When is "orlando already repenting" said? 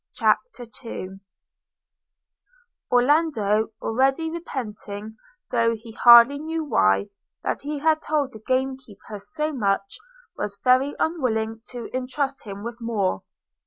2.89-5.17